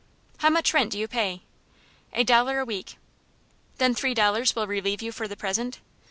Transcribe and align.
"How 0.39 0.49
much 0.49 0.73
rent 0.73 0.91
do 0.91 0.97
you 0.97 1.07
pay?" 1.07 1.43
"A 2.13 2.23
dollar 2.23 2.57
a 2.59 2.65
week." 2.65 2.97
"Then 3.77 3.93
three 3.93 4.15
dollars 4.15 4.55
will 4.55 4.65
relieve 4.65 5.03
you 5.03 5.11
for 5.11 5.27
the 5.27 5.37
present?" 5.37 5.77